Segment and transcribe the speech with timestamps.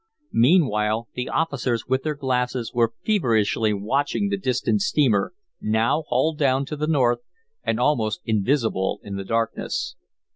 [0.33, 6.65] Meanwhile the officers with their glasses were feverishly watching the distant steamer, now hull down
[6.65, 7.19] to the north,
[7.63, 9.95] and almost invisible in the darkness.